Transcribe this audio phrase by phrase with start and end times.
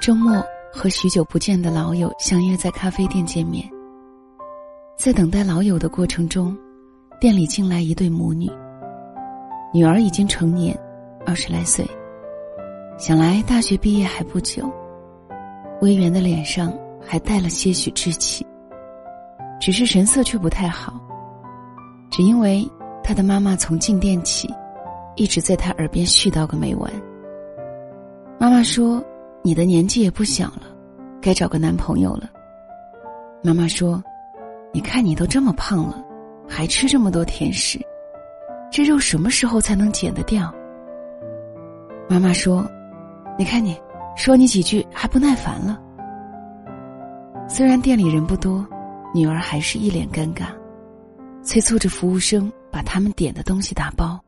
[0.00, 0.42] 周末
[0.72, 3.68] 和许久不见的老友相约在咖啡店见面。
[4.96, 6.56] 在等待老友的过程中，
[7.20, 8.50] 店里进来一对母女。
[9.74, 10.74] 女儿已经成年，
[11.26, 11.86] 二十来岁，
[12.96, 14.72] 想来大学毕业还不久。
[15.82, 16.72] 微圆的脸上
[17.06, 18.46] 还带了些许稚气，
[19.60, 20.98] 只是神色却不太好。
[22.10, 22.66] 只因为
[23.04, 24.48] 他的妈妈从进店起，
[25.14, 26.90] 一直在他耳边絮叨个没完。
[28.38, 29.02] 妈妈说
[29.42, 30.62] ：“你的年纪也不小了，
[31.20, 32.30] 该找个男朋友了。”
[33.42, 34.02] 妈妈说。
[34.72, 36.00] 你看，你都这么胖了，
[36.48, 37.76] 还吃这么多甜食，
[38.70, 40.54] 这肉什么时候才能减得掉？
[42.08, 42.64] 妈妈说
[43.36, 43.76] ：“你看你，
[44.14, 45.76] 说你几句还不耐烦了。”
[47.50, 48.64] 虽然店里人不多，
[49.12, 50.44] 女儿还是一脸尴尬，
[51.42, 54.20] 催促着服务生把他们点的东西打包，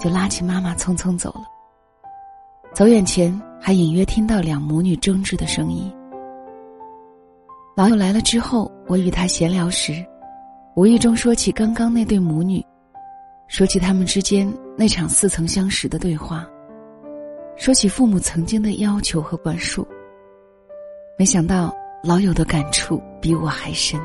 [0.00, 1.42] 就拉起妈妈匆匆走了。
[2.72, 5.90] 走远前，还隐约听到两母女争执的声音。
[7.74, 10.04] 老友来了之后，我与他闲聊时，
[10.76, 12.62] 无意中说起刚刚那对母女，
[13.48, 16.46] 说起他们之间那场似曾相识的对话，
[17.56, 19.88] 说起父母曾经的要求和管束。
[21.18, 23.98] 没想到老友的感触比我还深。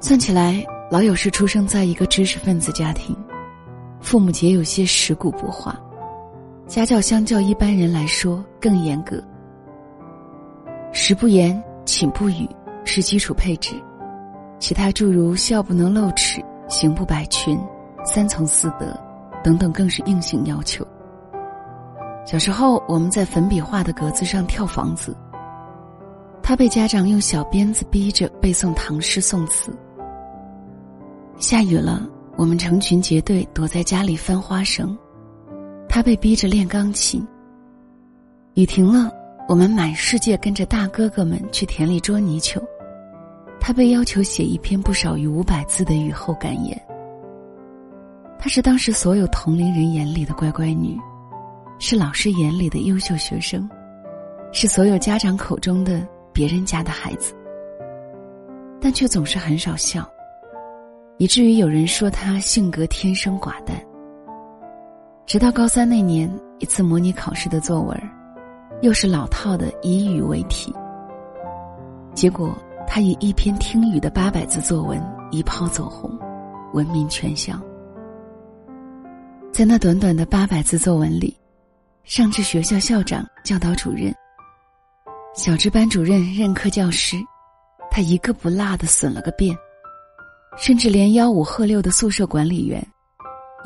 [0.00, 3.16] 算起来，老友是出生在一个知识分子家庭，
[4.02, 5.80] 父母皆有些食古不化，
[6.66, 9.22] 家教相较一般人来说更严格。
[10.92, 12.48] 食不言，寝不语
[12.84, 13.80] 是基础配置，
[14.58, 17.58] 其他诸如笑不能露齿、行不摆裙、
[18.04, 18.98] 三从四德
[19.44, 20.84] 等等更是硬性要求。
[22.24, 25.16] 小时候，我们在粉笔画的格子上跳房子，
[26.42, 29.72] 他被家长用小鞭子逼着背诵唐诗宋词。
[31.38, 34.98] 下雨了，我们成群结队躲在家里翻花绳，
[35.96, 37.26] 他被逼着练钢琴。
[38.52, 39.10] 雨停了。
[39.48, 42.60] 我们满世界跟着大哥哥们去田里捉泥鳅，
[43.58, 46.78] 他被要求写一篇不少于五百字的雨后感言。
[48.38, 50.98] 她是当时所有同龄人眼里的乖乖女，
[51.78, 53.66] 是老师眼里的优秀学生，
[54.52, 57.34] 是所有家长口中的别人家的孩子。
[58.82, 60.06] 但却总是很少笑，
[61.16, 63.80] 以至于有人说她性格天生寡淡。
[65.26, 68.00] 直到高三那年一次模拟考试的作文。
[68.82, 70.70] 又是老套的以语为题，
[72.14, 72.54] 结果
[72.86, 76.10] 他以一篇听雨的八百字作文一炮走红，
[76.74, 77.58] 闻名全校。
[79.50, 81.34] 在那短短的八百字作文里，
[82.04, 84.14] 上至学校校长、教导主任，
[85.34, 87.16] 小至班主任、任课教师，
[87.90, 89.56] 他一个不落的损了个遍，
[90.58, 92.86] 甚至连吆五喝六的宿舍管理员，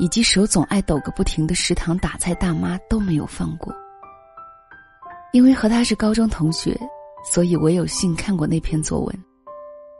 [0.01, 3.71] 以及手总爱抖个不停的食堂打菜大妈都没有放过。
[5.31, 6.75] 因为和他是高中同学，
[7.23, 9.23] 所以我有幸看过那篇作文，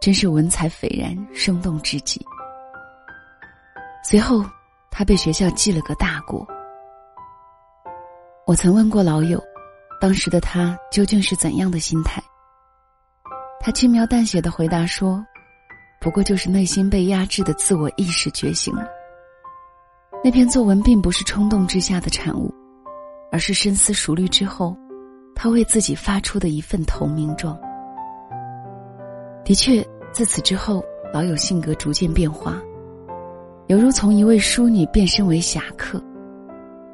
[0.01, 2.19] 真是文采斐然，生动至极。
[4.03, 4.43] 随后，
[4.89, 6.47] 他被学校记了个大过。
[8.47, 9.39] 我曾问过老友，
[10.01, 12.19] 当时的他究竟是怎样的心态？
[13.59, 15.23] 他轻描淡写的回答说
[16.01, 18.87] ：“不过就是内心被压制的自我意识觉醒了。
[20.23, 22.53] 那篇作文并不是冲动之下的产物，
[23.31, 24.75] 而是深思熟虑之后。”
[25.33, 27.57] 他为自己发出的一份投名状。
[29.43, 32.61] 的确，自此之后，老友性格逐渐变化，
[33.65, 35.99] 犹如从一位淑女变身为侠客。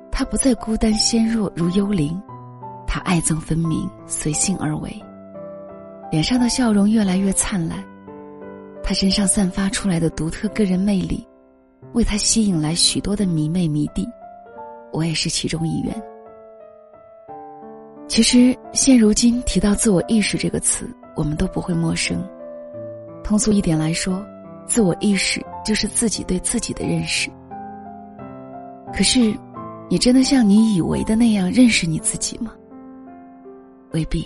[0.09, 2.17] 他不再孤单纤弱如幽灵，
[2.87, 4.95] 他爱憎分明，随性而为，
[6.09, 7.83] 脸上的笑容越来越灿烂。
[8.81, 11.27] 他身上散发出来的独特个人魅力，
[11.93, 14.07] 为他吸引来许多的迷妹迷弟，
[14.91, 16.03] 我也是其中一员。
[18.07, 22.25] 其实，现如今提到“自我意识”这个词，我们都不会陌生。
[23.23, 24.25] 通俗一点来说，
[24.65, 27.29] 自我意识就是自己对自己的认识。
[28.93, 29.37] 可是，
[29.89, 32.53] 你真的像你以为的那样认识你自己吗？
[33.91, 34.25] 未必。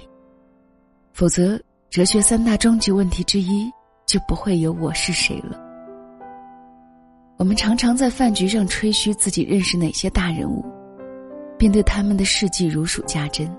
[1.13, 1.59] 否则，
[1.89, 3.69] 哲学三大终极问题之一
[4.05, 5.70] 就不会有“我是谁”了。
[7.41, 10.63] 我们常常在饭局上吹嘘自己认识哪些大人物，
[11.57, 13.51] 并对他们的事迹如数家珍。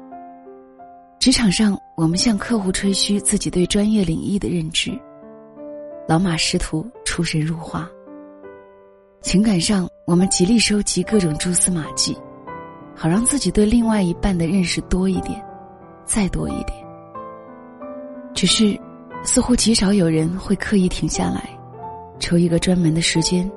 [1.19, 4.97] 职场上，我们向客户吹嘘自己对专业领域的认知，
[6.07, 7.91] 老马识途，出神入化。
[9.21, 12.17] 情感上，我们极力收集各种蛛丝马迹，
[12.95, 15.45] 好让自己对另外一半的认识多一点，
[16.05, 16.87] 再多一点。
[18.33, 18.79] 只是，
[19.25, 21.51] 似乎极少有人会刻意停下来，
[22.21, 23.51] 抽一个专门的时间，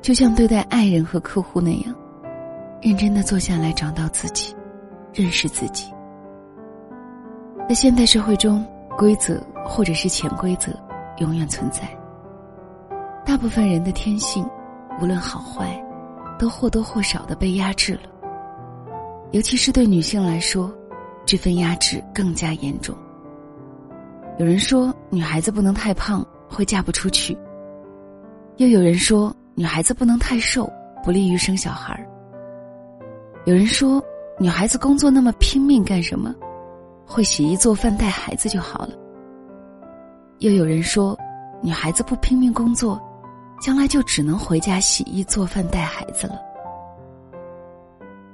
[0.00, 1.94] 就像对待爱人和客户那样，
[2.80, 4.54] 认真的坐下来找到自己。
[5.14, 5.90] 认识自己。
[7.66, 8.64] 在现代社会中，
[8.96, 10.70] 规则或者是潜规则
[11.16, 11.88] 永远存在。
[13.24, 14.48] 大部分人的天性，
[15.00, 15.82] 无论好坏，
[16.38, 18.02] 都或多或少的被压制了。
[19.32, 20.72] 尤其是对女性来说，
[21.24, 22.94] 这份压制更加严重。
[24.38, 27.34] 有人说，女孩子不能太胖，会嫁不出去；
[28.58, 30.72] 又有人说，女孩子不能太瘦，
[31.02, 32.06] 不利于生小孩儿。
[33.44, 34.00] 有人说，
[34.38, 36.32] 女孩子工作那么拼命干什么？
[37.04, 38.90] 会洗衣做饭带孩子就好了。
[40.38, 41.18] 又有人说，
[41.60, 43.02] 女孩子不拼命工作，
[43.60, 46.38] 将来就只能回家洗衣做饭带孩子了。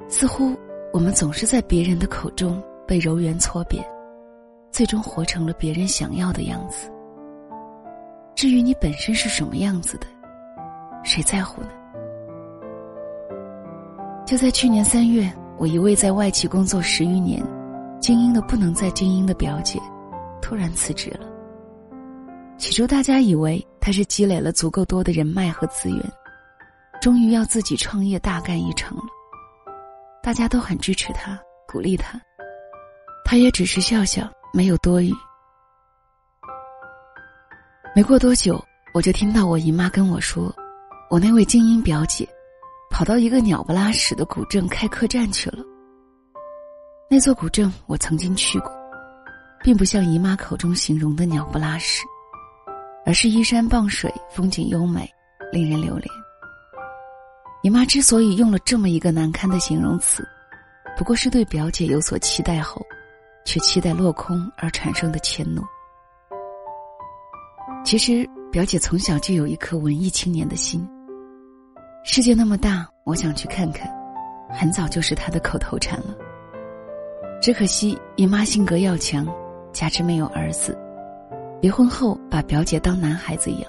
[0.09, 0.55] 似乎
[0.93, 3.83] 我们总是在别人的口中被柔圆搓扁，
[4.71, 6.93] 最终活成了别人想要的样子。
[8.35, 10.07] 至于你本身是什么样子的，
[11.05, 11.69] 谁在乎呢？
[14.27, 17.41] 就在去年三月，我一位在外企工作十余年。
[18.01, 19.81] 精英的不能再精英的表姐，
[20.43, 21.21] 突然辞职了。
[22.59, 26.03] 起初大家以为她是积累了足够多的人脉和资源，
[27.01, 29.05] 终于要自己创业大干一场了。
[30.23, 32.21] 大家都很支持她，鼓励她，
[33.25, 35.11] 她也只是笑笑，没有多语。
[37.95, 38.63] 没过多久，
[38.93, 40.55] 我就听到我姨妈跟我说，
[41.11, 42.29] 我那位精英表姐，
[42.91, 45.59] 跑到一个鸟不拉屎的古镇开客栈去了。
[47.09, 48.73] 那座古镇我曾经去过，
[49.63, 52.03] 并不像姨妈口中形容的鸟不拉屎，
[53.07, 55.09] 而是依山傍水，风景优美，
[55.53, 56.09] 令人留恋。
[57.63, 60.27] 姨妈之所以用了这么一个难堪的形容词，
[60.97, 62.85] 不过是对表姐有所期待后，
[63.45, 65.63] 却期待落空而产生的迁怒。
[67.85, 70.89] 其实表姐从小就有一颗文艺青年的心。
[72.05, 73.93] 世界那么大，我想去看看，
[74.49, 76.15] 很早就是她的口头禅了。
[77.43, 79.27] 只可惜姨妈性格要强，
[79.73, 80.79] 加之没有儿子，
[81.61, 83.63] 离婚后把表姐当男孩子养，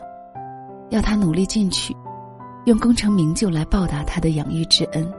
[0.92, 1.92] 要她努力进取，
[2.66, 5.12] 用功成名就来报答她的养育之恩。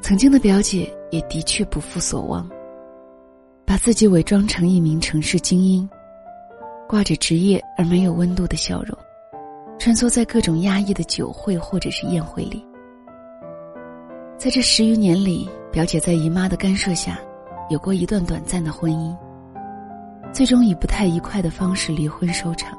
[0.00, 2.50] 曾经的表姐也的确不负所望，
[3.64, 5.88] 把自己伪装成一名城市精英，
[6.88, 8.96] 挂着职业而没有温度的笑容，
[9.78, 12.64] 穿梭在各种压抑的酒会或者是宴会里。
[14.38, 17.18] 在这十余年里，表姐在姨妈的干涉下，
[17.70, 19.16] 有过一段短暂的婚姻，
[20.32, 22.78] 最终以不太愉快的方式离婚收场。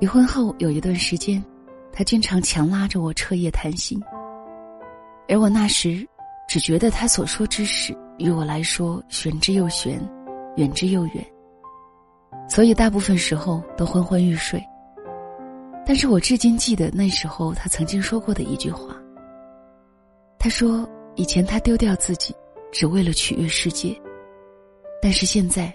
[0.00, 1.44] 离婚后有一段时间，
[1.92, 4.02] 她经常强拉着我彻夜谈心，
[5.28, 6.04] 而我那时
[6.48, 10.00] 只觉得她所说之事与我来说玄之又玄，
[10.56, 11.24] 远之又远，
[12.48, 14.62] 所以大部分时候都昏昏欲睡。
[15.86, 18.94] 但是我至今记得那时候他曾经说过的一句话。
[20.38, 22.34] 他说：“以前他丢掉自己，
[22.70, 23.98] 只为了取悦世界。
[25.02, 25.72] 但是现在，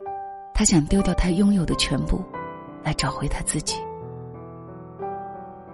[0.54, 2.24] 他想丢掉他拥有的全部，
[2.84, 3.78] 来找回他自己。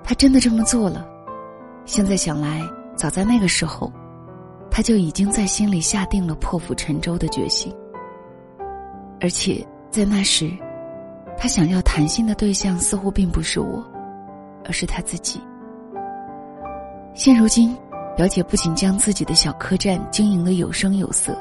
[0.04, 1.08] 他真的这么做了。
[1.86, 2.62] 现在想来，
[2.96, 3.92] 早在那个时候，
[4.72, 7.72] 他就已经在心里下定了破釜沉舟的决心。
[9.22, 10.50] 而且在那时，
[11.40, 13.84] 他想要谈心的对象似乎并不是我，
[14.66, 15.42] 而是他自己。
[17.14, 17.76] 现如今。”
[18.18, 21.34] 表姐不仅将自己的小客栈经营的有声有色，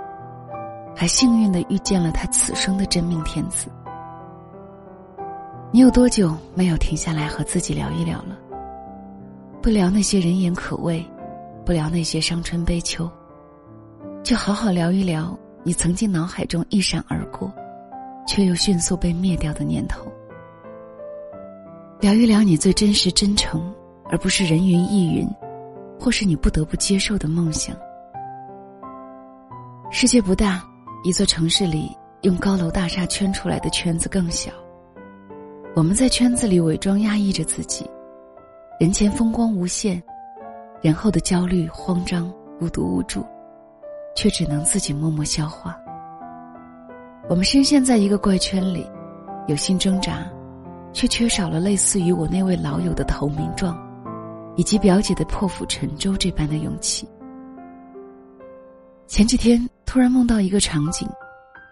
[0.94, 3.66] 还幸运的遇见了她此生的真命天子。
[5.72, 8.38] 你有多久没有停下来和自己聊一聊了？
[9.60, 11.04] 不聊那些人言可畏，
[11.64, 13.10] 不聊那些伤春悲秋，
[14.22, 17.52] 就好好聊一聊你曾经脑海中一闪而过，
[18.28, 20.06] 却又迅速被灭掉的念头。
[22.00, 23.74] 聊一聊你最真实、真诚，
[24.08, 25.28] 而不是人云亦云。
[26.00, 27.76] 或是你不得不接受的梦想。
[29.90, 30.62] 世界不大，
[31.02, 31.90] 一座城市里
[32.22, 34.52] 用高楼大厦圈出来的圈子更小。
[35.74, 37.84] 我们在圈子里伪装压抑着自己，
[38.78, 40.00] 人前风光无限，
[40.80, 43.26] 人后的焦虑、慌张、孤独无助，
[44.14, 45.76] 却只能自己默默消化。
[47.28, 48.86] 我们深陷在一个怪圈里，
[49.46, 50.26] 有心挣扎，
[50.92, 53.76] 却缺少了类似于我那位老友的投名状。
[54.56, 57.08] 以及表姐的破釜沉舟这般的勇气。
[59.06, 61.08] 前几天突然梦到一个场景，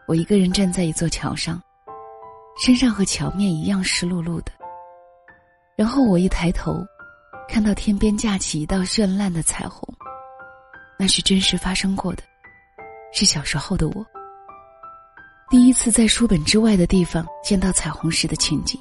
[0.07, 1.61] 我一个人站在一座桥上，
[2.65, 4.53] 身上和桥面一样湿漉漉的。
[5.77, 6.77] 然后我一抬头，
[7.49, 9.83] 看到天边架起一道绚烂的彩虹，
[10.97, 12.23] 那是真实发生过的，
[13.13, 14.07] 是小时候的我
[15.51, 18.81] 第一次在书本之外的地方见到彩虹时的情景。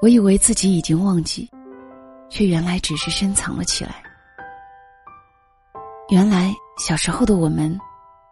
[0.00, 1.48] 我以为自己已经忘记。
[2.28, 4.02] 却原来只是深藏了起来。
[6.08, 7.78] 原来小时候的我们，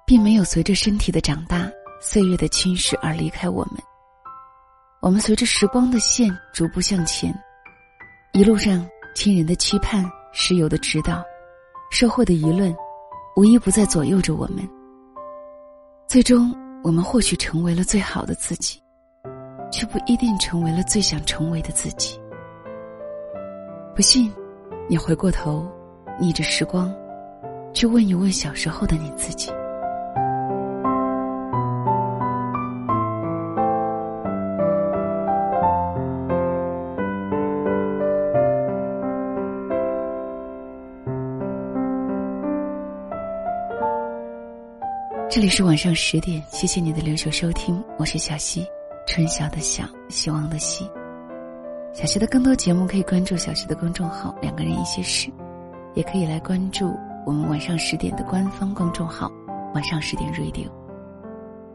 [0.06, 1.70] 并没有随着身体的长大、
[2.00, 3.80] 岁月的侵蚀而离开我们。
[5.00, 7.32] 我们随着时光的线逐步向前，
[8.32, 8.84] 一路上
[9.14, 11.22] 亲人的期盼、室友的指导、
[11.90, 12.74] 社会的舆论，
[13.36, 14.68] 无一不在左右着我们。
[16.08, 16.52] 最终，
[16.84, 18.78] 我们或许成为了最好的自己，
[19.72, 22.20] 却不一定成为了最想成为的自己。
[23.96, 24.30] 不信，
[24.86, 25.66] 你回过头，
[26.20, 26.94] 逆着时光，
[27.72, 29.50] 去问一问小时候的你自己。
[45.34, 48.64] 这里是晚上十点，谢谢你的留守收听，我是小溪，
[49.04, 50.88] 春晓的晓，希望的希。
[51.92, 55.28] 小溪的更多节目可以关注小溪的公众号“两个人一些事”，
[55.94, 56.94] 也可以来关注
[57.26, 59.28] 我们晚上十点的官方公众号
[59.74, 60.70] “晚上十点 Radio”。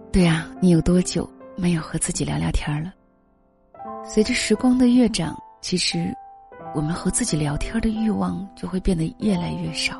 [0.10, 2.94] 对啊，你有多久没有和自己聊聊天了？
[4.06, 6.16] 随着时光的越长，其实
[6.74, 10.00] 我们和自己聊天的欲望就会变得越来越少。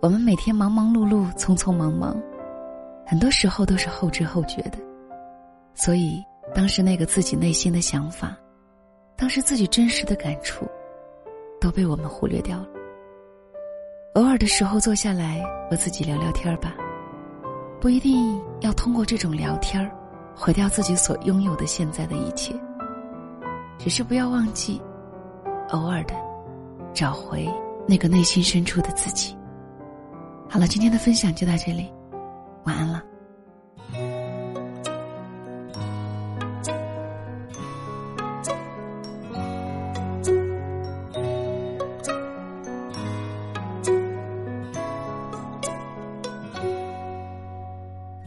[0.00, 2.16] 我们每天忙忙碌碌，匆匆忙忙。
[3.06, 4.78] 很多时候都是后知后觉的，
[5.74, 6.20] 所以
[6.52, 8.36] 当时那个自己内心的想法，
[9.16, 10.66] 当时自己真实的感触，
[11.60, 12.66] 都被我们忽略掉了。
[14.14, 16.74] 偶尔的时候坐下来和自己聊聊天儿吧，
[17.80, 19.88] 不一定要通过这种聊天儿
[20.34, 22.52] 毁掉自己所拥有的现在的一切，
[23.78, 24.82] 只是不要忘记，
[25.68, 26.14] 偶尔的
[26.92, 27.48] 找回
[27.86, 29.36] 那个内心深处的自己。
[30.48, 31.92] 好了，今天的分享就到这里。
[32.66, 33.02] 晚安了。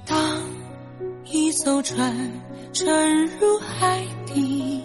[0.06, 0.18] 当
[1.26, 2.32] 一艘船
[2.72, 4.82] 沉入海底，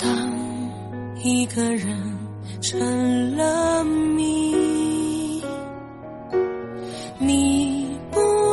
[0.00, 0.08] 当
[1.22, 1.94] 一个人
[2.62, 4.71] 成了谜。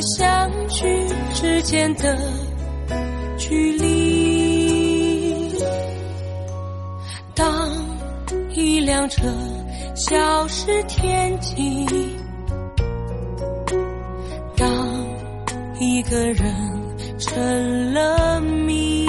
[0.00, 0.86] 相聚
[1.34, 2.18] 之间的
[3.36, 5.52] 距离。
[7.34, 7.68] 当
[8.54, 9.22] 一辆车
[9.94, 11.86] 消失天际，
[14.56, 14.68] 当
[15.78, 16.54] 一个人
[17.18, 18.99] 成了谜，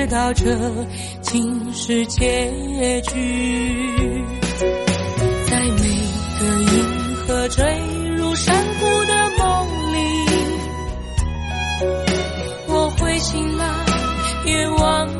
[0.00, 0.56] 知道这
[1.20, 2.50] 竟是结
[3.02, 4.24] 局，
[5.46, 5.82] 在每
[6.38, 7.62] 个银河坠
[8.16, 9.98] 入山谷的梦里，
[12.66, 13.66] 我会醒来，
[14.46, 15.19] 也忘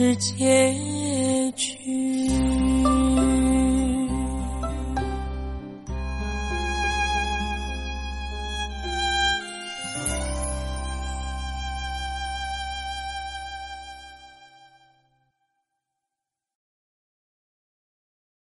[0.00, 2.49] 是结局。